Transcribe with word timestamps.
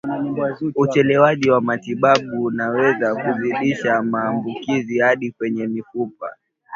Uchelewaji 0.75 1.49
wa 1.49 1.61
matibabu 1.61 2.43
unaweza 2.45 3.15
kuzidisha 3.15 4.01
maambukizi 4.03 4.99
hadi 4.99 5.31
kwenye 5.31 5.67
mifupa 5.67 6.29